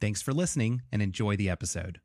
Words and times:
Thanks 0.00 0.22
for 0.22 0.32
listening 0.32 0.82
and 0.92 1.02
enjoy 1.02 1.34
the 1.34 1.50
episode. 1.50 2.00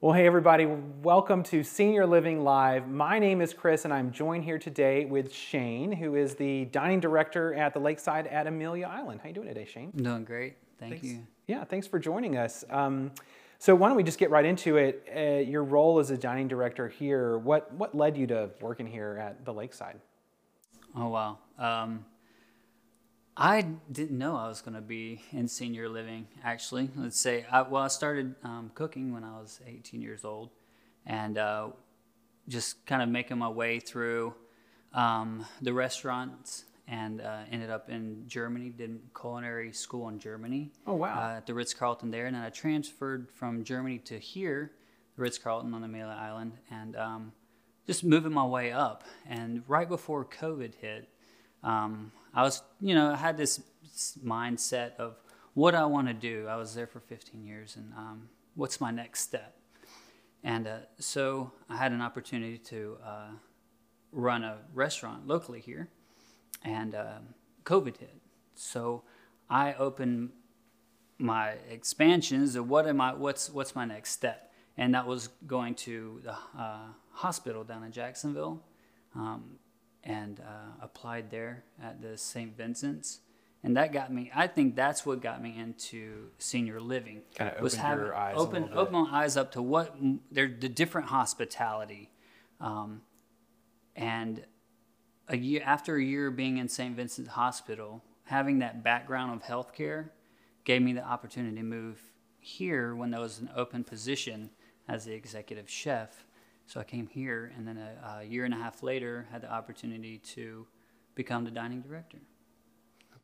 Well, 0.00 0.12
hey, 0.12 0.28
everybody, 0.28 0.64
welcome 0.64 1.42
to 1.42 1.64
Senior 1.64 2.06
Living 2.06 2.44
Live. 2.44 2.86
My 2.88 3.18
name 3.18 3.40
is 3.40 3.52
Chris, 3.52 3.84
and 3.84 3.92
I'm 3.92 4.12
joined 4.12 4.44
here 4.44 4.56
today 4.56 5.06
with 5.06 5.34
Shane, 5.34 5.90
who 5.90 6.14
is 6.14 6.36
the 6.36 6.66
dining 6.66 7.00
director 7.00 7.52
at 7.54 7.74
the 7.74 7.80
Lakeside 7.80 8.28
at 8.28 8.46
Amelia 8.46 8.86
Island. 8.86 9.18
How 9.20 9.26
you 9.26 9.34
doing 9.34 9.48
today, 9.48 9.64
Shane? 9.64 9.90
I'm 9.96 10.04
doing 10.04 10.24
great. 10.24 10.54
Thank 10.78 10.92
thanks. 10.92 11.08
you. 11.08 11.26
Yeah, 11.48 11.64
thanks 11.64 11.88
for 11.88 11.98
joining 11.98 12.36
us. 12.36 12.64
Um, 12.70 13.10
so, 13.58 13.74
why 13.74 13.88
don't 13.88 13.96
we 13.96 14.04
just 14.04 14.20
get 14.20 14.30
right 14.30 14.44
into 14.44 14.76
it? 14.76 15.04
Uh, 15.12 15.50
your 15.50 15.64
role 15.64 15.98
as 15.98 16.12
a 16.12 16.16
dining 16.16 16.46
director 16.46 16.86
here, 16.86 17.36
what, 17.36 17.74
what 17.74 17.92
led 17.92 18.16
you 18.16 18.28
to 18.28 18.50
working 18.60 18.86
here 18.86 19.18
at 19.20 19.44
the 19.44 19.52
Lakeside? 19.52 19.98
Oh, 20.94 21.08
wow. 21.08 21.38
Um, 21.58 22.04
I 23.40 23.62
didn't 23.92 24.18
know 24.18 24.36
I 24.36 24.48
was 24.48 24.60
going 24.62 24.74
to 24.74 24.80
be 24.80 25.22
in 25.30 25.46
senior 25.46 25.88
living, 25.88 26.26
actually. 26.42 26.90
Let's 26.96 27.20
say, 27.20 27.46
I, 27.48 27.62
well, 27.62 27.84
I 27.84 27.86
started 27.86 28.34
um, 28.42 28.72
cooking 28.74 29.12
when 29.12 29.22
I 29.22 29.38
was 29.38 29.60
18 29.64 30.02
years 30.02 30.24
old 30.24 30.50
and 31.06 31.38
uh, 31.38 31.68
just 32.48 32.84
kind 32.84 33.00
of 33.00 33.08
making 33.08 33.38
my 33.38 33.48
way 33.48 33.78
through 33.78 34.34
um, 34.92 35.46
the 35.62 35.72
restaurants 35.72 36.64
and 36.88 37.20
uh, 37.20 37.42
ended 37.52 37.70
up 37.70 37.88
in 37.88 38.24
Germany, 38.26 38.70
did 38.70 38.98
culinary 39.18 39.72
school 39.72 40.08
in 40.08 40.18
Germany. 40.18 40.72
Oh, 40.84 40.94
wow. 40.94 41.16
Uh, 41.16 41.36
at 41.36 41.46
the 41.46 41.54
Ritz 41.54 41.72
Carlton 41.72 42.10
there. 42.10 42.26
And 42.26 42.34
then 42.34 42.42
I 42.42 42.50
transferred 42.50 43.28
from 43.30 43.62
Germany 43.62 43.98
to 43.98 44.18
here, 44.18 44.72
the 45.14 45.22
Ritz 45.22 45.38
Carlton 45.38 45.72
on 45.74 45.84
Amelia 45.84 46.16
Island, 46.18 46.54
and 46.72 46.96
um, 46.96 47.32
just 47.86 48.02
moving 48.02 48.32
my 48.32 48.44
way 48.44 48.72
up. 48.72 49.04
And 49.28 49.62
right 49.68 49.88
before 49.88 50.24
COVID 50.24 50.74
hit, 50.74 51.08
um, 51.62 52.12
I 52.34 52.42
was, 52.42 52.62
you 52.80 52.94
know, 52.94 53.12
I 53.12 53.16
had 53.16 53.36
this 53.36 53.60
mindset 54.24 54.96
of 54.96 55.16
what 55.54 55.74
I 55.74 55.84
want 55.84 56.08
to 56.08 56.14
do. 56.14 56.46
I 56.48 56.56
was 56.56 56.74
there 56.74 56.86
for 56.86 57.00
15 57.00 57.44
years, 57.44 57.76
and 57.76 57.92
um, 57.94 58.28
what's 58.54 58.80
my 58.80 58.90
next 58.90 59.20
step? 59.20 59.56
And 60.44 60.66
uh, 60.66 60.78
so 60.98 61.52
I 61.68 61.76
had 61.76 61.92
an 61.92 62.00
opportunity 62.00 62.58
to 62.58 62.96
uh, 63.04 63.30
run 64.12 64.44
a 64.44 64.58
restaurant 64.72 65.26
locally 65.26 65.60
here 65.60 65.88
and 66.64 66.94
uh, 66.94 67.18
COVID 67.64 67.96
hit. 67.96 68.20
So 68.54 69.02
I 69.50 69.74
opened 69.74 70.30
my 71.18 71.54
expansions 71.70 72.54
of 72.54 72.68
what 72.68 72.86
am 72.86 73.00
I, 73.00 73.14
what's 73.14 73.50
what's 73.50 73.74
my 73.74 73.84
next 73.84 74.12
step, 74.12 74.52
and 74.76 74.94
that 74.94 75.06
was 75.06 75.28
going 75.46 75.74
to 75.74 76.20
the 76.24 76.36
uh, 76.58 76.86
hospital 77.12 77.64
down 77.64 77.82
in 77.82 77.92
Jacksonville, 77.92 78.62
um, 79.14 79.58
and 80.04 80.40
uh, 80.40 80.82
applied 80.82 81.30
there 81.30 81.64
at 81.82 82.00
the 82.00 82.16
St. 82.16 82.56
Vincent's, 82.56 83.20
and 83.62 83.76
that 83.76 83.92
got 83.92 84.12
me. 84.12 84.30
I 84.34 84.46
think 84.46 84.76
that's 84.76 85.04
what 85.04 85.20
got 85.20 85.42
me 85.42 85.58
into 85.58 86.28
senior 86.38 86.80
living. 86.80 87.22
Kind 87.34 87.54
of 87.56 87.62
was 87.62 87.74
opened 87.74 87.86
having 87.86 88.04
your 88.04 88.14
eyes 88.14 88.34
open 88.36 88.70
open 88.74 88.92
my 88.92 89.08
eyes 89.10 89.36
up 89.36 89.52
to 89.52 89.62
what 89.62 89.96
they're 90.30 90.48
the 90.48 90.68
different 90.68 91.08
hospitality, 91.08 92.10
um, 92.60 93.02
and 93.96 94.44
a 95.28 95.36
year 95.36 95.62
after 95.64 95.96
a 95.96 96.02
year 96.02 96.30
being 96.30 96.58
in 96.58 96.68
St. 96.68 96.94
Vincent's 96.96 97.30
Hospital, 97.30 98.02
having 98.24 98.60
that 98.60 98.82
background 98.82 99.34
of 99.34 99.42
healthcare 99.42 100.10
gave 100.64 100.82
me 100.82 100.92
the 100.92 101.04
opportunity 101.04 101.56
to 101.56 101.62
move 101.62 102.00
here 102.40 102.94
when 102.94 103.10
there 103.10 103.20
was 103.20 103.40
an 103.40 103.50
open 103.56 103.84
position 103.84 104.50
as 104.86 105.04
the 105.04 105.12
executive 105.12 105.68
chef. 105.68 106.24
So 106.68 106.80
I 106.80 106.84
came 106.84 107.06
here, 107.06 107.50
and 107.56 107.66
then 107.66 107.78
a, 107.78 108.18
a 108.20 108.24
year 108.24 108.44
and 108.44 108.52
a 108.52 108.58
half 108.58 108.82
later, 108.82 109.26
had 109.32 109.40
the 109.40 109.50
opportunity 109.50 110.18
to 110.34 110.66
become 111.14 111.42
the 111.44 111.50
dining 111.50 111.80
director. 111.80 112.18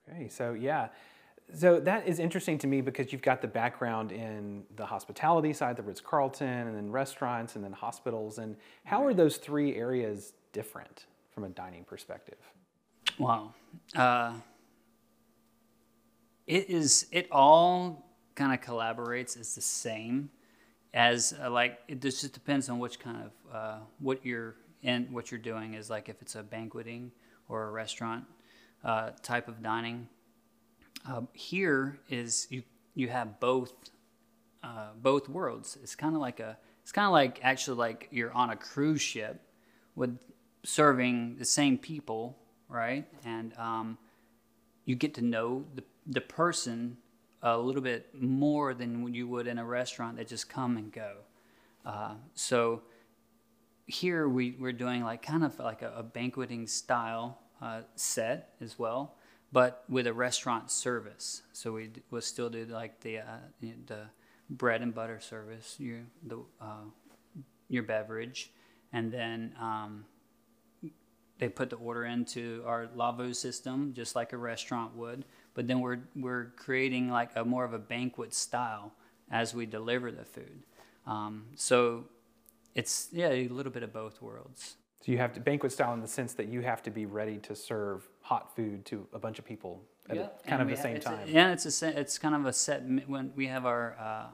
Okay, 0.08 0.28
so 0.30 0.54
yeah. 0.54 0.88
So 1.54 1.78
that 1.78 2.08
is 2.08 2.20
interesting 2.20 2.56
to 2.58 2.66
me 2.66 2.80
because 2.80 3.12
you've 3.12 3.20
got 3.20 3.42
the 3.42 3.48
background 3.48 4.12
in 4.12 4.62
the 4.76 4.86
hospitality 4.86 5.52
side, 5.52 5.76
the 5.76 5.82
Ritz 5.82 6.00
Carlton, 6.00 6.48
and 6.48 6.74
then 6.74 6.90
restaurants, 6.90 7.54
and 7.54 7.62
then 7.62 7.72
hospitals. 7.72 8.38
And 8.38 8.56
how 8.84 9.04
are 9.04 9.12
those 9.12 9.36
three 9.36 9.76
areas 9.76 10.32
different 10.54 11.04
from 11.30 11.44
a 11.44 11.50
dining 11.50 11.84
perspective? 11.84 12.38
Wow. 13.18 13.52
Uh, 13.94 14.32
it 16.46 16.70
is, 16.70 17.08
it 17.12 17.28
all 17.30 18.08
kind 18.36 18.54
of 18.54 18.66
collaborates 18.66 19.38
as 19.38 19.54
the 19.54 19.60
same 19.60 20.30
as 20.94 21.34
uh, 21.42 21.50
like, 21.50 21.80
it 21.88 22.00
just 22.00 22.32
depends 22.32 22.68
on 22.68 22.78
which 22.78 22.98
kind 23.00 23.18
of, 23.18 23.54
uh, 23.54 23.78
what 23.98 24.24
you're 24.24 24.54
in, 24.82 25.12
what 25.12 25.30
you're 25.30 25.40
doing 25.40 25.74
is 25.74 25.90
like 25.90 26.08
if 26.08 26.22
it's 26.22 26.36
a 26.36 26.42
banqueting 26.42 27.10
or 27.48 27.64
a 27.64 27.70
restaurant 27.70 28.24
uh, 28.84 29.10
type 29.22 29.48
of 29.48 29.62
dining. 29.62 30.08
Um, 31.06 31.28
here 31.32 31.98
is 32.08 32.46
you, 32.48 32.62
you 32.94 33.08
have 33.08 33.40
both, 33.40 33.72
uh, 34.62 34.90
both 35.02 35.28
worlds. 35.28 35.76
It's 35.82 35.96
kind 35.96 36.14
of 36.14 36.20
like 36.20 36.38
a, 36.38 36.56
it's 36.82 36.92
kind 36.92 37.06
of 37.06 37.12
like 37.12 37.40
actually 37.42 37.76
like 37.76 38.08
you're 38.12 38.32
on 38.32 38.50
a 38.50 38.56
cruise 38.56 39.02
ship 39.02 39.42
with 39.96 40.16
serving 40.62 41.36
the 41.38 41.44
same 41.44 41.76
people, 41.76 42.38
right? 42.68 43.04
And 43.24 43.52
um, 43.58 43.98
you 44.84 44.94
get 44.94 45.14
to 45.14 45.22
know 45.22 45.64
the, 45.74 45.82
the 46.06 46.20
person 46.20 46.98
a 47.44 47.58
little 47.58 47.82
bit 47.82 48.08
more 48.18 48.72
than 48.72 49.12
you 49.14 49.28
would 49.28 49.46
in 49.46 49.58
a 49.58 49.64
restaurant 49.64 50.16
that 50.16 50.26
just 50.26 50.48
come 50.48 50.78
and 50.78 50.90
go. 50.90 51.16
Uh, 51.84 52.14
so 52.34 52.82
here 53.86 54.26
we, 54.26 54.56
we're 54.58 54.72
doing 54.72 55.04
like 55.04 55.22
kind 55.22 55.44
of 55.44 55.58
like 55.58 55.82
a, 55.82 55.92
a 55.96 56.02
banqueting 56.02 56.66
style 56.66 57.38
uh, 57.60 57.82
set 57.96 58.54
as 58.62 58.78
well, 58.78 59.16
but 59.52 59.84
with 59.90 60.06
a 60.06 60.12
restaurant 60.12 60.70
service. 60.70 61.42
So 61.52 61.72
we 61.72 61.90
will 62.10 62.22
still 62.22 62.48
do 62.48 62.64
like 62.64 63.00
the, 63.00 63.18
uh, 63.18 63.38
the 63.60 64.06
bread 64.48 64.80
and 64.80 64.94
butter 64.94 65.20
service, 65.20 65.76
your, 65.78 66.00
the, 66.26 66.38
uh, 66.62 66.84
your 67.68 67.82
beverage, 67.82 68.52
and 68.94 69.12
then 69.12 69.54
um, 69.60 70.06
they 71.38 71.48
put 71.48 71.68
the 71.68 71.76
order 71.76 72.06
into 72.06 72.62
our 72.64 72.88
Lavo 72.94 73.32
system, 73.32 73.92
just 73.94 74.16
like 74.16 74.32
a 74.32 74.38
restaurant 74.38 74.96
would. 74.96 75.26
But 75.54 75.66
then 75.68 75.80
we're 75.80 76.00
we're 76.16 76.46
creating 76.56 77.08
like 77.10 77.30
a 77.36 77.44
more 77.44 77.64
of 77.64 77.72
a 77.72 77.78
banquet 77.78 78.34
style 78.34 78.92
as 79.30 79.54
we 79.54 79.66
deliver 79.66 80.10
the 80.12 80.24
food. 80.24 80.62
Um, 81.06 81.44
so 81.54 82.04
it's 82.74 83.08
yeah, 83.12 83.28
a 83.30 83.48
little 83.48 83.72
bit 83.72 83.82
of 83.82 83.92
both 83.92 84.20
worlds. 84.20 84.76
So 85.04 85.12
you 85.12 85.18
have 85.18 85.32
to 85.34 85.40
banquet 85.40 85.70
style 85.72 85.92
in 85.94 86.00
the 86.00 86.08
sense 86.08 86.32
that 86.34 86.48
you 86.48 86.62
have 86.62 86.82
to 86.84 86.90
be 86.90 87.04
ready 87.06 87.38
to 87.38 87.54
serve 87.54 88.08
hot 88.22 88.54
food 88.56 88.84
to 88.86 89.06
a 89.12 89.18
bunch 89.18 89.38
of 89.38 89.44
people 89.44 89.82
at 90.08 90.16
Yeah, 90.16 90.28
kind 90.46 90.62
of 90.62 90.68
the 90.68 90.76
ha- 90.76 90.82
same 90.82 90.96
it's 90.96 91.06
a- 91.06 91.08
time. 91.10 91.28
yeah, 91.28 91.52
it's 91.52 91.66
a 91.66 91.70
set, 91.70 91.96
it's 91.98 92.18
kind 92.18 92.34
of 92.34 92.46
a 92.46 92.52
set 92.52 92.82
when 93.06 93.32
we 93.36 93.46
have 93.46 93.64
our 93.66 93.96
uh, 94.00 94.26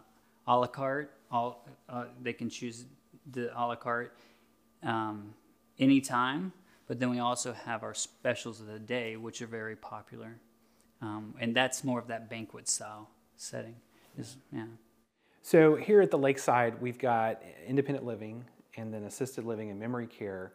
a 0.46 0.56
la 0.58 0.66
carte. 0.68 1.10
All 1.30 1.66
uh, 1.88 2.04
they 2.22 2.32
can 2.32 2.48
choose 2.48 2.86
the 3.30 3.50
a 3.54 3.62
la 3.66 3.74
carte 3.76 4.16
um, 4.82 5.34
anytime, 5.78 6.52
but 6.86 6.98
then 7.00 7.10
we 7.10 7.18
also 7.18 7.52
have 7.52 7.82
our 7.82 7.94
specials 7.94 8.60
of 8.60 8.66
the 8.66 8.78
day, 8.78 9.16
which 9.16 9.42
are 9.42 9.46
very 9.46 9.76
popular, 9.76 10.38
um, 11.02 11.34
and 11.40 11.54
that's 11.54 11.82
more 11.84 11.98
of 11.98 12.08
that 12.08 12.28
banquet 12.30 12.68
style 12.68 13.08
setting. 13.36 13.76
Is 14.18 14.36
yeah. 14.52 14.66
So 15.42 15.74
here 15.76 16.00
at 16.02 16.10
the 16.10 16.18
Lakeside, 16.18 16.80
we've 16.80 16.98
got 16.98 17.42
independent 17.66 18.04
living 18.06 18.44
and 18.76 18.92
then 18.92 19.04
assisted 19.04 19.44
living 19.44 19.70
and 19.70 19.80
memory 19.80 20.06
care. 20.06 20.52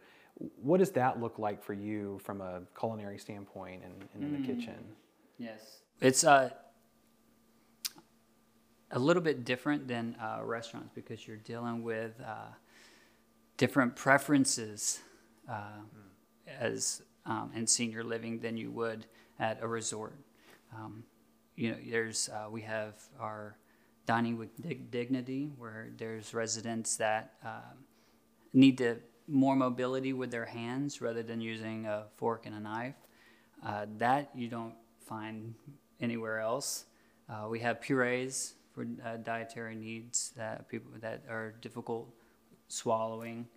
What 0.62 0.78
does 0.80 0.92
that 0.92 1.20
look 1.22 1.40
like 1.40 1.64
for 1.64 1.74
you 1.74 2.20
from 2.24 2.42
a 2.42 2.62
culinary 2.78 3.18
standpoint 3.18 3.82
and, 3.84 3.94
and 4.14 4.24
in 4.24 4.30
Mm. 4.30 4.48
the 4.48 4.54
kitchen? 4.54 4.76
Yes. 5.38 5.80
It's 6.02 6.24
uh, 6.24 6.50
a 8.92 9.00
little 9.00 9.24
bit 9.24 9.44
different 9.46 9.88
than 9.88 10.16
uh, 10.22 10.42
restaurants 10.44 10.92
because 10.94 11.28
you're 11.28 11.38
dealing 11.38 11.84
with 11.84 12.14
uh, 12.26 12.52
different 13.58 13.96
preferences 13.96 15.00
uh, 15.50 15.80
as 16.60 17.02
um, 17.26 17.52
in 17.56 17.66
senior 17.66 18.04
living 18.04 18.40
than 18.40 18.56
you 18.58 18.72
would 18.72 19.06
at 19.40 19.62
a 19.62 19.68
resort. 19.68 20.14
Um, 20.76 21.04
you 21.56 21.72
know, 21.72 21.78
there's 21.90 22.30
uh, 22.30 22.50
we 22.50 22.62
have 22.62 22.96
our 23.20 23.58
dining 24.06 24.38
with 24.38 24.50
dig- 24.62 24.92
dignity 24.92 25.52
where 25.58 25.88
there's 25.98 26.34
residents 26.34 26.98
that 26.98 27.34
um 27.44 27.86
need 28.54 28.78
to 28.78 28.98
more 29.28 29.56
mobility 29.56 30.14
with 30.14 30.32
their 30.32 30.46
hands 30.46 31.02
rather 31.02 31.24
than 31.24 31.42
using 31.42 31.86
a 31.86 32.06
fork 32.16 32.46
and 32.46 32.56
a 32.56 32.60
knife. 32.60 32.96
Uh, 33.66 33.86
that 33.98 34.30
you 34.36 34.48
don't 34.48 34.76
find 35.06 35.56
anywhere 36.00 36.40
else. 36.40 36.86
Uh, 37.30 37.48
we 37.50 37.60
have 37.60 37.82
purees 37.82 38.54
for 38.74 38.86
uh, 39.04 39.18
dietary 39.18 39.76
needs 39.76 40.32
that 40.38 40.68
people 40.70 40.92
that 41.02 41.24
are 41.30 41.56
difficult 41.62 42.08
swallowing. 42.68 43.48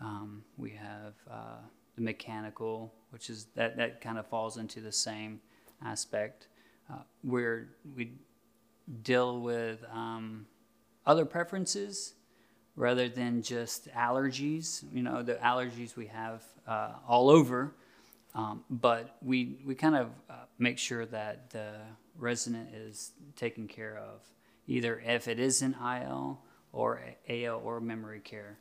Um, 0.00 0.42
we 0.58 0.70
have 0.70 1.14
uh, 1.30 1.62
the 1.94 2.02
mechanical, 2.02 2.92
which 3.10 3.30
is 3.30 3.46
that 3.54 3.76
that 3.76 4.00
kind 4.00 4.18
of 4.18 4.26
falls 4.26 4.56
into 4.58 4.80
the 4.80 4.92
same 4.92 5.40
aspect. 5.82 6.48
Uh, 6.90 6.96
where 7.22 7.68
we 7.96 8.12
deal 9.02 9.40
with 9.40 9.82
um, 9.90 10.46
other 11.06 11.24
preferences 11.24 12.14
rather 12.76 13.08
than 13.08 13.42
just 13.42 13.88
allergies. 13.92 14.84
You 14.92 15.02
know, 15.02 15.22
the 15.22 15.34
allergies 15.36 15.96
we 15.96 16.06
have 16.06 16.42
uh, 16.66 16.92
all 17.08 17.30
over, 17.30 17.72
um, 18.34 18.64
but 18.68 19.16
we 19.22 19.60
we 19.64 19.74
kind 19.74 19.96
of 19.96 20.08
uh, 20.28 20.44
make 20.58 20.78
sure 20.78 21.06
that 21.06 21.50
the 21.50 21.72
resident 22.16 22.74
is 22.74 23.12
taken 23.36 23.66
care 23.66 23.96
of, 23.96 24.20
either 24.66 25.02
if 25.06 25.28
it 25.28 25.38
is 25.38 25.62
an 25.62 25.74
IL 25.80 26.40
or 26.72 27.00
AL 27.28 27.62
or 27.64 27.80
memory 27.80 28.20
care. 28.20 28.58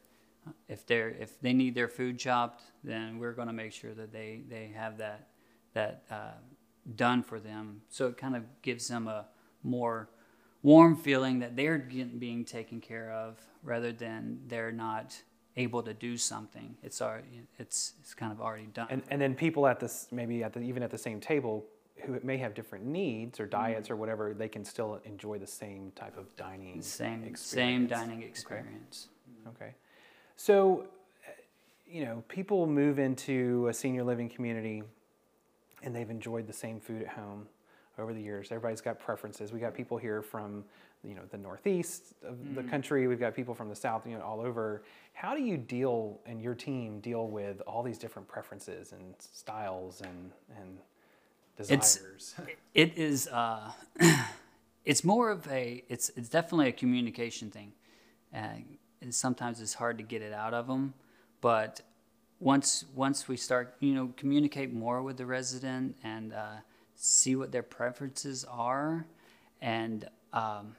If 0.67 0.85
they're 0.85 1.09
if 1.09 1.39
they 1.41 1.53
need 1.53 1.75
their 1.75 1.87
food 1.87 2.19
chopped, 2.19 2.63
then 2.83 3.17
we're 3.17 3.33
going 3.33 3.47
to 3.47 3.53
make 3.53 3.71
sure 3.73 3.93
that 3.93 4.11
they 4.11 4.41
they 4.49 4.71
have 4.75 4.97
that 4.97 5.27
that 5.73 6.03
uh, 6.11 6.31
done 6.95 7.23
for 7.23 7.39
them. 7.39 7.81
So 7.89 8.07
it 8.07 8.17
kind 8.17 8.35
of 8.35 8.43
gives 8.61 8.87
them 8.87 9.07
a 9.07 9.25
more 9.63 10.09
warm 10.61 10.95
feeling 10.95 11.39
that 11.39 11.55
they're 11.55 11.77
getting, 11.77 12.19
being 12.19 12.45
taken 12.45 12.81
care 12.81 13.11
of 13.11 13.37
rather 13.63 13.91
than 13.91 14.39
they're 14.47 14.71
not 14.71 15.21
able 15.55 15.83
to 15.83 15.93
do 15.93 16.17
something. 16.17 16.75
It's 16.81 17.01
already, 17.01 17.41
it's 17.59 17.93
it's 17.99 18.13
kind 18.13 18.31
of 18.31 18.41
already 18.41 18.67
done. 18.73 18.87
And, 18.89 19.03
and 19.09 19.21
then 19.21 19.35
people 19.35 19.67
at 19.67 19.79
this 19.79 20.07
maybe 20.11 20.43
at 20.43 20.53
the, 20.53 20.61
even 20.61 20.83
at 20.83 20.91
the 20.91 20.97
same 20.97 21.19
table 21.19 21.65
who 21.97 22.19
may 22.23 22.37
have 22.37 22.53
different 22.53 22.85
needs 22.85 23.39
or 23.39 23.43
mm-hmm. 23.43 23.61
diets 23.61 23.89
or 23.89 23.95
whatever, 23.95 24.33
they 24.33 24.47
can 24.47 24.65
still 24.65 24.99
enjoy 25.05 25.37
the 25.37 25.47
same 25.47 25.91
type 25.95 26.17
of 26.17 26.35
dining 26.35 26.81
same 26.81 27.23
experience. 27.23 27.39
same 27.39 27.87
dining 27.87 28.23
experience. 28.23 29.09
Okay. 29.47 29.65
okay. 29.65 29.75
So, 30.35 30.87
you 31.85 32.03
know, 32.03 32.23
people 32.27 32.65
move 32.65 32.97
into 32.97 33.67
a 33.67 33.73
senior 33.73 34.03
living 34.03 34.27
community 34.27 34.83
and 35.83 35.95
they've 35.95 36.09
enjoyed 36.09 36.47
the 36.47 36.53
same 36.53 36.79
food 36.79 37.01
at 37.01 37.09
home 37.09 37.47
over 37.99 38.13
the 38.13 38.21
years. 38.21 38.51
Everybody's 38.51 38.81
got 38.81 38.99
preferences. 38.99 39.51
We 39.51 39.59
got 39.59 39.73
people 39.73 39.97
here 39.97 40.21
from 40.21 40.63
you 41.03 41.15
know 41.15 41.23
the 41.29 41.37
northeast 41.37 42.13
of 42.25 42.35
mm. 42.35 42.55
the 42.55 42.63
country. 42.63 43.07
We've 43.07 43.19
got 43.19 43.35
people 43.35 43.53
from 43.53 43.69
the 43.69 43.75
south, 43.75 44.07
you 44.07 44.17
know, 44.17 44.23
all 44.23 44.41
over. 44.41 44.83
How 45.13 45.35
do 45.35 45.41
you 45.41 45.57
deal 45.57 46.19
and 46.25 46.41
your 46.41 46.55
team 46.55 46.99
deal 47.01 47.27
with 47.27 47.61
all 47.61 47.83
these 47.83 47.97
different 47.97 48.27
preferences 48.27 48.93
and 48.93 49.13
styles 49.19 50.01
and 50.01 50.31
and 50.57 50.79
desires? 51.57 52.35
It's, 52.37 52.57
it 52.73 52.97
is. 52.97 53.27
Uh, 53.27 53.71
it's 54.85 55.03
more 55.03 55.29
of 55.29 55.47
a. 55.47 55.83
It's 55.89 56.09
it's 56.15 56.29
definitely 56.29 56.69
a 56.69 56.73
communication 56.73 57.51
thing. 57.51 57.73
Uh, 58.33 58.47
and 59.01 59.13
sometimes 59.13 59.61
it's 59.61 59.73
hard 59.73 59.97
to 59.97 60.03
get 60.03 60.21
it 60.21 60.33
out 60.33 60.53
of 60.53 60.65
them, 60.65 60.93
but 61.41 61.81
once 62.43 62.85
once 62.93 63.27
we 63.27 63.37
start, 63.37 63.75
you 63.79 63.95
know, 63.95 64.13
communicate 64.17 64.73
more 64.73 65.01
with 65.01 65.17
the 65.17 65.25
resident 65.25 65.95
and 66.03 66.33
uh, 66.33 66.57
see 66.95 67.35
what 67.35 67.51
their 67.51 67.63
preferences 67.63 68.45
are, 68.45 69.05
and 69.61 70.09
um, 70.33 70.75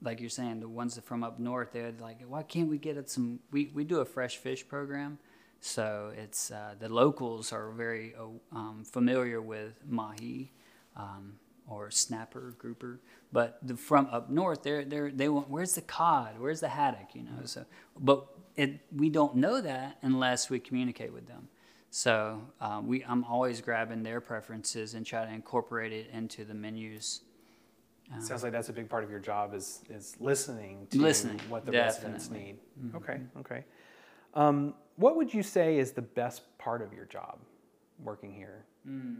like 0.00 0.20
you're 0.20 0.30
saying, 0.30 0.60
the 0.60 0.68
ones 0.68 0.98
from 1.04 1.24
up 1.24 1.38
north, 1.38 1.72
they're 1.72 1.92
like, 2.00 2.20
why 2.26 2.42
can't 2.42 2.68
we 2.68 2.78
get 2.78 3.10
some? 3.10 3.40
We 3.50 3.70
we 3.74 3.84
do 3.84 4.00
a 4.00 4.04
fresh 4.04 4.36
fish 4.36 4.66
program, 4.66 5.18
so 5.60 6.12
it's 6.16 6.50
uh, 6.50 6.74
the 6.78 6.88
locals 6.88 7.52
are 7.52 7.70
very 7.72 8.14
uh, 8.14 8.56
um, 8.56 8.84
familiar 8.84 9.40
with 9.42 9.74
mahi. 9.88 10.52
Um, 10.96 11.34
or 11.68 11.90
snapper 11.90 12.54
grouper, 12.58 13.00
but 13.32 13.58
the, 13.62 13.76
from 13.76 14.06
up 14.10 14.28
north, 14.28 14.62
they're, 14.62 14.84
they're, 14.84 15.10
they 15.10 15.28
want 15.28 15.48
where's 15.48 15.74
the 15.74 15.80
cod, 15.80 16.38
where's 16.38 16.60
the 16.60 16.68
haddock, 16.68 17.14
you 17.14 17.22
know. 17.22 17.44
So, 17.44 17.64
but 17.98 18.26
it, 18.56 18.80
we 18.94 19.08
don't 19.08 19.36
know 19.36 19.60
that 19.60 19.98
unless 20.02 20.50
we 20.50 20.60
communicate 20.60 21.12
with 21.12 21.26
them. 21.26 21.48
So 21.90 22.40
um, 22.60 22.86
we, 22.86 23.04
I'm 23.04 23.24
always 23.24 23.60
grabbing 23.60 24.02
their 24.02 24.20
preferences 24.20 24.94
and 24.94 25.04
try 25.04 25.24
to 25.24 25.32
incorporate 25.32 25.92
it 25.92 26.08
into 26.12 26.44
the 26.44 26.54
menus. 26.54 27.20
Um, 28.12 28.20
Sounds 28.20 28.42
like 28.42 28.52
that's 28.52 28.68
a 28.68 28.72
big 28.72 28.88
part 28.88 29.04
of 29.04 29.10
your 29.10 29.20
job 29.20 29.54
is 29.54 29.82
is 29.88 30.16
listening 30.20 30.86
to 30.90 30.98
listening, 30.98 31.40
what 31.48 31.64
the 31.64 31.72
definitely. 31.72 32.12
residents 32.12 32.30
need. 32.30 32.56
Mm-hmm. 32.80 32.96
Okay, 32.96 33.20
okay. 33.40 33.64
Um, 34.34 34.74
what 34.96 35.16
would 35.16 35.32
you 35.32 35.42
say 35.42 35.78
is 35.78 35.92
the 35.92 36.02
best 36.02 36.42
part 36.58 36.82
of 36.82 36.92
your 36.92 37.04
job 37.04 37.38
working 38.02 38.32
here? 38.32 38.64
Mm. 38.88 39.16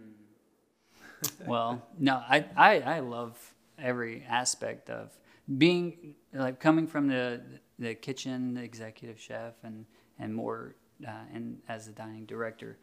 well, 1.46 1.86
no, 1.98 2.22
I, 2.28 2.44
I 2.56 2.80
I 2.80 3.00
love 3.00 3.38
every 3.78 4.24
aspect 4.28 4.90
of 4.90 5.16
being 5.58 6.14
like 6.32 6.60
coming 6.60 6.86
from 6.86 7.08
the 7.08 7.40
the 7.82 7.94
kitchen 7.94 8.56
executive 8.56 9.20
chef 9.20 9.54
and 9.62 9.84
and 10.18 10.34
more 10.34 10.76
uh, 11.06 11.24
and 11.34 11.58
as 11.68 11.88
a 11.88 11.92
dining 11.92 12.24
director, 12.26 12.78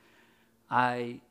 I 0.69 1.21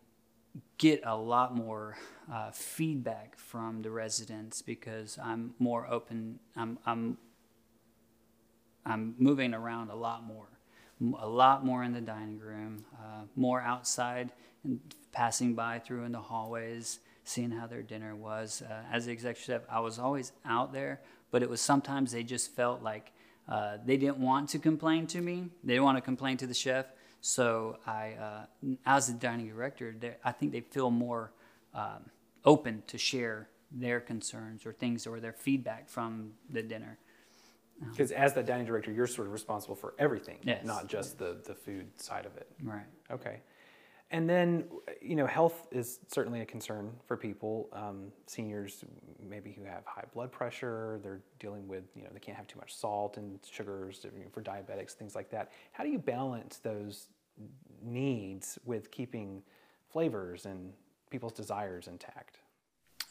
get 0.79 1.03
a 1.05 1.17
lot 1.17 1.55
more 1.55 1.97
uh, 2.33 2.51
feedback 2.51 3.39
from 3.39 3.83
the 3.83 3.91
residents 3.91 4.63
because 4.63 5.19
I'm 5.23 5.55
more 5.59 5.87
open. 5.87 6.39
I'm 6.57 6.79
I'm 6.87 7.19
I'm 8.87 9.15
moving 9.19 9.53
around 9.53 9.91
a 9.91 9.97
lot 9.97 10.25
more, 10.25 10.49
a 11.21 11.29
lot 11.29 11.65
more 11.65 11.85
in 11.85 11.93
the 11.93 12.01
dining 12.01 12.39
room, 12.39 12.85
uh, 12.99 13.25
more 13.37 13.61
outside 13.61 14.33
and 14.65 14.81
passing 15.13 15.55
by 15.55 15.79
through 15.79 16.05
in 16.05 16.13
the 16.13 16.21
hallways, 16.21 17.01
seeing 17.25 17.51
how 17.51 17.67
their 17.67 17.83
dinner 17.83 18.17
was. 18.17 18.63
Uh, 18.63 18.83
as 18.91 19.07
the 19.07 19.13
executive 19.13 19.45
chef, 19.45 19.63
I 19.71 19.81
was 19.81 19.99
always 19.99 20.33
out 20.47 20.73
there, 20.73 21.01
but 21.31 21.43
it 21.43 21.51
was 21.51 21.61
sometimes 21.61 22.13
they 22.13 22.23
just 22.23 22.55
felt 22.57 22.83
like 22.83 23.13
uh, 23.49 23.79
they 23.85 23.97
didn't 23.97 24.19
want 24.19 24.51
to 24.51 24.59
complain 24.59 25.07
to 25.09 25.21
me. 25.21 25.49
They 25.65 25.75
didn't 25.75 25.85
want 25.85 25.99
to 25.99 26.03
complain 26.03 26.37
to 26.39 26.47
the 26.47 26.55
chef. 26.55 26.87
So 27.21 27.79
I, 27.87 28.13
uh, 28.13 28.45
as 28.87 29.09
the 29.09 29.15
dining 29.15 29.49
director, 29.49 29.95
I 30.25 30.33
think 30.33 30.53
they 30.53 30.61
feel 30.61 30.91
more 30.91 31.33
um, 31.75 32.11
open 32.45 32.83
to 32.89 32.99
share 32.99 33.49
their 33.71 34.01
concerns 34.01 34.65
or 34.65 34.73
things 34.73 35.07
or 35.07 35.21
their 35.21 35.33
feedback 35.33 35.89
from 35.89 36.33
the 36.51 36.63
dinner. 36.63 36.99
Because 37.91 38.11
as 38.11 38.35
the 38.35 38.43
dining 38.43 38.67
director, 38.67 38.91
you're 38.91 39.07
sort 39.07 39.27
of 39.29 39.33
responsible 39.33 39.77
for 39.77 39.95
everything, 39.99 40.39
yes. 40.43 40.65
not 40.65 40.89
just 40.89 41.19
the, 41.19 41.39
the 41.45 41.55
food 41.55 41.87
side 42.01 42.27
of 42.27 42.37
it. 42.37 42.49
Right. 42.63 42.87
Okay. 43.11 43.41
And 44.11 44.29
then, 44.29 44.65
you 45.03 45.17
know, 45.17 45.27
health 45.27 45.69
is 45.71 46.01
certainly 46.09 46.41
a 46.41 46.47
concern 46.47 46.93
for 47.07 47.17
people. 47.17 47.69
Um, 47.75 48.11
seniors, 48.27 48.83
maybe 49.23 49.53
who 49.53 49.65
have 49.65 49.85
high 49.85 50.05
blood 50.15 50.33
pressure, 50.33 50.99
they're 51.03 51.21
dealing 51.39 51.69
with, 51.69 51.85
you 51.95 52.03
know, 52.03 52.09
they 52.13 52.19
can't 52.19 52.37
have 52.37 52.47
too 52.47 52.59
much 52.59 52.75
salt 52.75 53.19
and 53.19 53.39
sugars 53.51 54.07
for 54.33 54.43
diabetics, 54.43 54.93
things 54.93 55.15
like 55.15 55.31
that. 55.31 55.53
How 55.73 55.85
do 55.85 55.91
you 55.91 55.99
balance 55.99 56.57
those 56.57 57.09
needs 57.83 58.59
with 58.65 58.91
keeping 58.91 59.43
flavors 59.91 60.47
and 60.47 60.73
people's 61.11 61.35
desires 61.35 61.87
intact? 61.87 62.39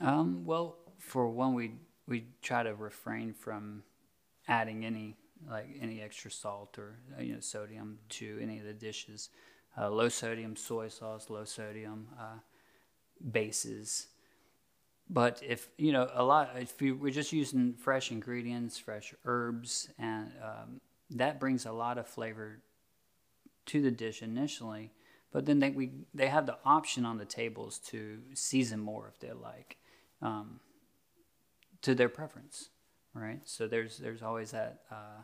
Um, 0.02 0.46
well, 0.46 0.78
for 0.98 1.28
one, 1.28 1.54
we 1.54 1.74
we 2.08 2.26
try 2.42 2.64
to 2.64 2.74
refrain 2.74 3.34
from 3.34 3.84
adding 4.48 4.86
any 4.86 5.16
like 5.50 5.68
any 5.80 6.02
extra 6.02 6.32
salt 6.32 6.78
or 6.80 6.98
you 7.20 7.34
know 7.34 7.40
sodium 7.40 8.00
to 8.10 8.40
any 8.42 8.60
of 8.60 8.66
the 8.66 8.74
dishes 8.74 9.30
uh, 9.80 9.90
low 9.90 10.10
sodium 10.10 10.56
soy 10.56 10.88
sauce, 10.88 11.30
low 11.30 11.46
sodium 11.46 12.08
uh, 12.20 12.40
bases. 13.32 14.08
But 15.10 15.42
if 15.46 15.70
you 15.78 15.94
know 15.94 16.10
a 16.14 16.24
lot, 16.24 16.52
if 16.58 16.82
you, 16.82 16.96
we're 16.96 17.12
just 17.12 17.32
using 17.32 17.74
fresh 17.74 18.12
ingredients, 18.12 18.78
fresh 18.78 19.14
herbs, 19.24 19.90
and 19.98 20.32
um, 20.44 20.82
that 21.12 21.40
brings 21.40 21.66
a 21.66 21.72
lot 21.72 21.98
of 21.98 22.08
flavor 22.08 22.60
to 23.68 23.82
the 23.82 23.92
dish 23.92 24.22
initially. 24.22 24.92
But 25.32 25.46
then 25.46 25.60
they 25.60 25.70
we 25.70 25.92
they 26.14 26.28
have 26.28 26.46
the 26.46 26.58
option 26.66 27.06
on 27.06 27.18
the 27.18 27.26
tables 27.26 27.80
to 27.88 28.20
season 28.34 28.80
more 28.80 29.08
if 29.08 29.20
they 29.20 29.32
like, 29.32 29.78
um, 30.22 30.60
to 31.84 31.96
their 31.96 32.10
preference, 32.10 32.70
right? 33.14 33.40
So 33.46 33.68
there's 33.68 33.98
there's 33.98 34.24
always 34.24 34.52
that. 34.52 34.82
Uh, 34.92 35.22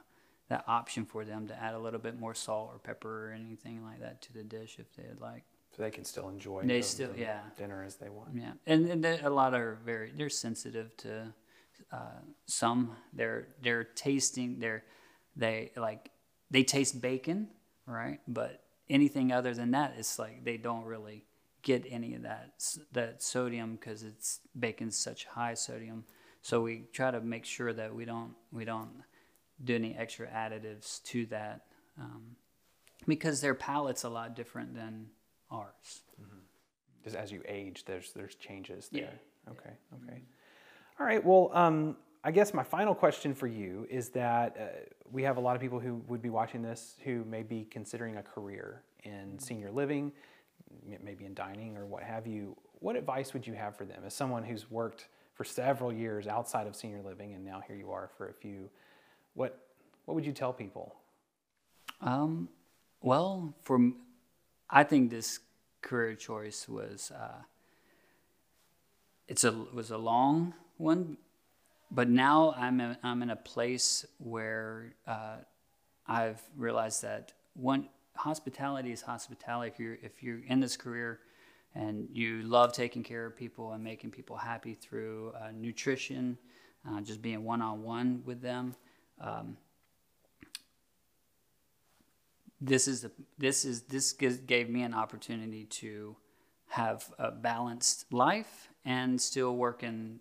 that 0.53 0.63
option 0.67 1.05
for 1.05 1.25
them 1.25 1.47
to 1.47 1.55
add 1.61 1.73
a 1.73 1.79
little 1.79 1.99
bit 1.99 2.19
more 2.19 2.35
salt 2.35 2.69
or 2.73 2.79
pepper 2.79 3.29
or 3.29 3.33
anything 3.33 3.83
like 3.83 3.99
that 3.99 4.21
to 4.21 4.33
the 4.33 4.43
dish 4.43 4.77
if 4.79 4.93
they'd 4.95 5.19
like. 5.19 5.43
So 5.75 5.81
they 5.81 5.91
can 5.91 6.05
still 6.05 6.29
enjoy 6.29 6.61
they 6.61 6.77
the, 6.77 6.83
still 6.83 7.09
yeah 7.17 7.39
dinner 7.57 7.83
as 7.83 7.95
they 7.95 8.09
want. 8.09 8.29
Yeah, 8.35 8.51
and, 8.67 8.87
and 8.89 9.05
a 9.05 9.29
lot 9.29 9.55
are 9.55 9.79
very 9.83 10.11
they're 10.15 10.29
sensitive 10.29 10.95
to 10.97 11.33
uh, 11.91 12.21
some. 12.45 12.95
They're 13.11 13.47
they're 13.61 13.83
tasting 13.83 14.59
they're 14.59 14.83
they 15.35 15.71
like 15.75 16.11
they 16.51 16.63
taste 16.63 17.01
bacon 17.01 17.47
right, 17.87 18.19
but 18.27 18.61
anything 18.89 19.31
other 19.31 19.53
than 19.55 19.71
that, 19.71 19.95
it's 19.97 20.19
like 20.19 20.43
they 20.43 20.57
don't 20.57 20.85
really 20.85 21.25
get 21.63 21.85
any 21.89 22.13
of 22.13 22.21
that 22.21 22.51
that 22.91 23.23
sodium 23.23 23.75
because 23.75 24.03
it's 24.03 24.41
bacon's 24.57 24.97
such 24.97 25.25
high 25.25 25.55
sodium. 25.55 26.03
So 26.43 26.61
we 26.61 26.83
try 26.91 27.09
to 27.09 27.21
make 27.21 27.45
sure 27.45 27.73
that 27.73 27.95
we 27.95 28.05
don't 28.05 28.35
we 28.51 28.63
don't 28.63 28.91
do 29.63 29.75
any 29.75 29.95
extra 29.95 30.27
additives 30.27 31.01
to 31.03 31.25
that 31.27 31.61
um, 31.99 32.35
because 33.07 33.41
their 33.41 33.53
palate's 33.53 34.03
a 34.03 34.09
lot 34.09 34.35
different 34.35 34.75
than 34.75 35.07
ours. 35.51 36.01
Mm-hmm. 36.21 36.39
Just 37.03 37.15
as 37.15 37.31
you 37.31 37.41
age, 37.47 37.85
there's 37.85 38.11
there's 38.13 38.35
changes 38.35 38.89
there. 38.91 39.01
Yeah. 39.01 39.51
Okay. 39.51 39.71
Okay. 40.03 40.21
All 40.99 41.05
right. 41.05 41.23
Well, 41.23 41.51
um, 41.53 41.97
I 42.23 42.31
guess 42.31 42.53
my 42.53 42.63
final 42.63 42.95
question 42.95 43.33
for 43.33 43.47
you 43.47 43.85
is 43.89 44.09
that 44.09 44.57
uh, 44.57 44.63
we 45.11 45.23
have 45.23 45.37
a 45.37 45.41
lot 45.41 45.55
of 45.55 45.61
people 45.61 45.79
who 45.79 46.01
would 46.07 46.21
be 46.21 46.29
watching 46.29 46.61
this 46.61 46.95
who 47.03 47.25
may 47.25 47.43
be 47.43 47.65
considering 47.69 48.17
a 48.17 48.23
career 48.23 48.83
in 49.03 49.37
senior 49.39 49.71
living, 49.71 50.11
maybe 51.03 51.25
in 51.25 51.33
dining 51.33 51.75
or 51.75 51.85
what 51.85 52.03
have 52.03 52.25
you. 52.25 52.55
What 52.79 52.95
advice 52.95 53.33
would 53.33 53.45
you 53.45 53.53
have 53.53 53.75
for 53.75 53.85
them 53.85 54.03
as 54.05 54.13
someone 54.13 54.43
who's 54.43 54.71
worked 54.71 55.07
for 55.33 55.43
several 55.43 55.91
years 55.91 56.27
outside 56.27 56.67
of 56.67 56.75
senior 56.75 57.01
living 57.01 57.33
and 57.33 57.43
now 57.43 57.61
here 57.65 57.75
you 57.75 57.91
are 57.91 58.09
for 58.17 58.29
a 58.29 58.33
few? 58.33 58.69
What 59.33 59.59
what 60.05 60.15
would 60.15 60.25
you 60.25 60.33
tell 60.33 60.53
people? 60.53 60.95
Um, 62.01 62.49
well, 63.01 63.53
for 63.61 63.91
I 64.69 64.83
think 64.83 65.09
this 65.09 65.39
career 65.81 66.15
choice 66.15 66.67
was 66.67 67.11
uh, 67.11 67.41
it's 69.27 69.43
a 69.43 69.51
was 69.73 69.91
a 69.91 69.97
long 69.97 70.53
one 70.77 71.17
but 71.93 72.09
now 72.09 72.55
I'm 72.57 72.81
in, 72.81 72.97
I'm 73.03 73.21
in 73.21 73.29
a 73.29 73.35
place 73.35 74.05
where 74.17 74.95
uh, 75.05 75.37
I've 76.07 76.41
realized 76.57 77.03
that 77.03 77.33
one 77.53 77.87
hospitality 78.15 78.91
is 78.91 79.01
hospitality. 79.01 79.71
If 79.71 79.79
you're 79.79 79.97
if 80.01 80.23
you're 80.23 80.41
in 80.47 80.59
this 80.59 80.75
career 80.75 81.19
and 81.75 82.07
you 82.11 82.41
love 82.43 82.73
taking 82.73 83.03
care 83.03 83.27
of 83.27 83.37
people 83.37 83.73
and 83.73 83.83
making 83.83 84.09
people 84.09 84.35
happy 84.35 84.73
through 84.73 85.33
uh, 85.39 85.49
nutrition, 85.53 86.37
uh, 86.89 87.01
just 87.01 87.21
being 87.21 87.43
one 87.43 87.61
on 87.61 87.83
one 87.83 88.23
with 88.25 88.41
them. 88.41 88.75
Um, 89.19 89.57
this 92.59 92.87
is 92.87 93.05
this 93.37 93.65
is 93.65 93.83
this 93.83 94.13
gave 94.13 94.69
me 94.69 94.83
an 94.83 94.93
opportunity 94.93 95.65
to 95.65 96.15
have 96.67 97.11
a 97.19 97.29
balanced 97.29 98.11
life 98.11 98.69
and 98.85 99.19
still 99.21 99.55
work 99.55 99.83
in 99.83 100.19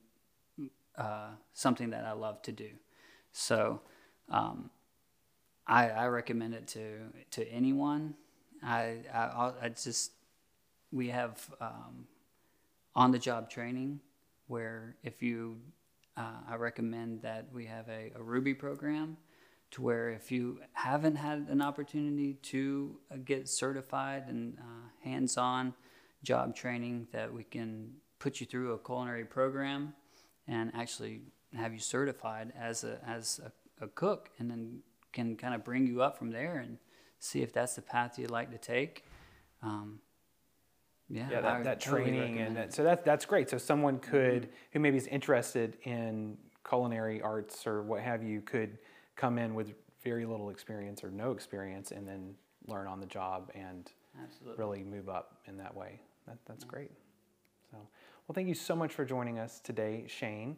uh, 0.96 1.28
something 1.54 1.90
that 1.90 2.04
I 2.04 2.12
love 2.12 2.42
to 2.42 2.52
do. 2.52 2.68
So 3.32 3.80
um, 4.28 4.70
I, 5.66 5.88
I, 5.88 6.06
recommend 6.08 6.54
it 6.54 6.66
to 6.68 6.99
to 7.30 7.49
anyone. 7.49 8.14
I 8.62 8.99
I, 9.12 9.52
I 9.62 9.68
just 9.70 10.12
we 10.90 11.08
have 11.08 11.49
um, 11.61 12.06
on 12.94 13.12
the 13.12 13.18
job 13.18 13.49
training 13.49 14.00
where 14.49 14.96
if 15.02 15.22
you 15.22 15.56
uh, 16.16 16.40
I 16.49 16.57
recommend 16.57 17.23
that 17.23 17.49
we 17.52 17.66
have 17.66 17.88
a, 17.88 18.12
a, 18.14 18.23
Ruby 18.23 18.54
program 18.54 19.16
to 19.71 19.83
where 19.83 20.11
if 20.11 20.31
you 20.31 20.61
haven't 20.75 21.16
had 21.16 21.47
an 21.49 21.62
opportunity 21.62 22.35
to 22.35 22.99
uh, 23.11 23.16
get 23.25 23.49
certified 23.49 24.25
and 24.28 24.59
uh, 24.59 24.88
hands-on 25.02 25.73
job 26.23 26.54
training 26.54 27.09
that 27.12 27.33
we 27.33 27.45
can 27.45 27.92
put 28.19 28.40
you 28.40 28.47
through 28.47 28.73
a 28.73 28.78
culinary 28.78 29.25
program 29.25 29.95
and 30.47 30.71
actually 30.75 31.23
have 31.57 31.73
you 31.73 31.78
certified 31.78 32.52
as 32.59 32.85
a 32.85 32.99
as 33.07 33.40
a, 33.45 33.85
a 33.85 33.88
cook, 33.88 34.31
and 34.38 34.50
then 34.50 34.81
can 35.12 35.37
kind 35.37 35.54
of 35.54 35.64
bring 35.64 35.87
you 35.87 36.02
up 36.02 36.16
from 36.16 36.31
there 36.31 36.57
and 36.59 36.78
see 37.19 37.42
if 37.42 37.52
that's 37.52 37.75
the 37.75 37.83
path 37.83 38.19
you'd 38.19 38.31
like 38.31 38.50
to 38.50 38.59
take. 38.59 39.04
Um, 39.62 40.00
yeah, 41.12 41.28
yeah, 41.31 41.40
that, 41.42 41.64
that 41.64 41.81
training 41.81 42.38
and 42.38 42.57
that, 42.57 42.73
so 42.73 42.83
that 42.83 43.04
that's 43.04 43.26
great. 43.26 43.50
So 43.50 43.59
someone 43.59 43.99
could 43.99 44.42
mm-hmm. 44.42 44.50
who 44.73 44.81
maybe 44.81 44.97
is 44.97 45.07
interested 45.09 45.76
in 45.83 46.38
culinary 46.66 47.21
arts 47.21 47.66
or 47.66 47.83
what 47.83 48.00
have 48.00 48.23
you 48.23 48.40
could 48.40 48.78
come 49.14 49.38
in 49.38 49.54
with 49.54 49.75
very 50.02 50.25
little 50.25 50.49
experience 50.49 51.04
or 51.04 51.11
no 51.11 51.33
experience 51.33 51.90
and 51.90 52.09
then 52.09 52.35
learn 52.66 52.87
on 52.87 52.99
the 52.99 53.07
job 53.07 53.50
and 53.54 53.90
Absolutely. 54.23 54.59
really 54.59 54.83
move 54.85 55.11
up 55.11 55.38
in 55.47 55.59
that 55.59 55.76
way. 55.76 56.00
That, 56.26 56.38
that's 56.47 56.64
yeah. 56.64 56.71
great. 56.71 56.90
So. 57.71 57.76
Well, 57.76 58.35
thank 58.35 58.49
you 58.49 58.54
so 58.54 58.75
much 58.75 58.92
for 58.92 59.04
joining 59.04 59.38
us 59.38 59.61
today, 59.61 60.04
Shane. 60.07 60.57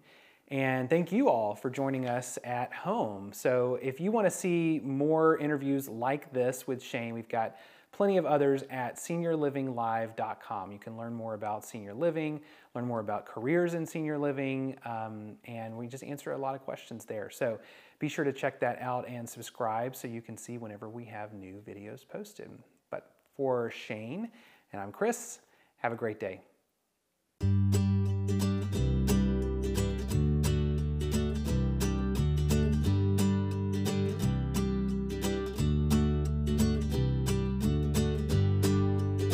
And 0.48 0.88
thank 0.88 1.10
you 1.10 1.28
all 1.30 1.54
for 1.54 1.70
joining 1.70 2.06
us 2.06 2.38
at 2.44 2.72
home. 2.72 3.32
So, 3.32 3.78
if 3.80 3.98
you 3.98 4.12
want 4.12 4.26
to 4.26 4.30
see 4.30 4.78
more 4.84 5.38
interviews 5.38 5.88
like 5.88 6.32
this 6.34 6.66
with 6.66 6.82
Shane, 6.82 7.14
we've 7.14 7.28
got 7.28 7.56
plenty 7.94 8.16
of 8.16 8.26
others 8.26 8.64
at 8.70 8.96
seniorlivinglive.com. 8.96 10.72
You 10.72 10.78
can 10.78 10.96
learn 10.96 11.14
more 11.14 11.34
about 11.34 11.64
senior 11.64 11.94
living, 11.94 12.40
learn 12.74 12.86
more 12.86 13.00
about 13.00 13.24
careers 13.24 13.74
in 13.74 13.86
senior 13.86 14.18
living, 14.18 14.76
um, 14.84 15.36
and 15.44 15.76
we 15.76 15.86
just 15.86 16.02
answer 16.02 16.32
a 16.32 16.38
lot 16.38 16.54
of 16.54 16.62
questions 16.62 17.04
there. 17.04 17.30
So, 17.30 17.58
be 18.00 18.08
sure 18.08 18.24
to 18.24 18.32
check 18.32 18.58
that 18.60 18.82
out 18.82 19.08
and 19.08 19.28
subscribe 19.28 19.94
so 19.94 20.08
you 20.08 20.20
can 20.20 20.36
see 20.36 20.58
whenever 20.58 20.88
we 20.88 21.04
have 21.04 21.32
new 21.32 21.62
videos 21.66 22.06
posted. 22.06 22.50
But 22.90 23.12
for 23.36 23.70
Shane, 23.70 24.30
and 24.72 24.82
I'm 24.82 24.90
Chris, 24.90 25.38
have 25.76 25.92
a 25.92 25.96
great 25.96 26.18
day. 26.18 26.40